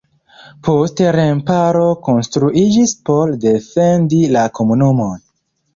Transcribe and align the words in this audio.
Poste 0.67 1.11
remparo 1.15 1.85
konstruiĝis 2.09 2.97
por 3.11 3.37
defendi 3.47 4.25
la 4.39 4.51
komunumon. 4.59 5.27